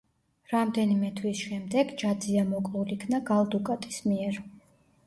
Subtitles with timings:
[0.53, 4.43] რამდენიმე თვის შემდეგ ჯაძია მოკლულ იქნა გალ დუკატის მიერ.